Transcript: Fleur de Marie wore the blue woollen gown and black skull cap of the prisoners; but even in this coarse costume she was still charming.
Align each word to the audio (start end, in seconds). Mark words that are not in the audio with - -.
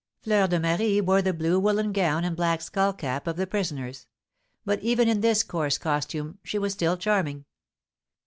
Fleur 0.23 0.47
de 0.47 0.59
Marie 0.59 0.99
wore 0.99 1.21
the 1.21 1.31
blue 1.31 1.59
woollen 1.59 1.91
gown 1.91 2.23
and 2.23 2.35
black 2.35 2.59
skull 2.61 2.91
cap 2.91 3.27
of 3.27 3.35
the 3.35 3.45
prisoners; 3.45 4.07
but 4.65 4.79
even 4.81 5.07
in 5.07 5.21
this 5.21 5.43
coarse 5.43 5.77
costume 5.77 6.39
she 6.41 6.57
was 6.57 6.73
still 6.73 6.97
charming. 6.97 7.45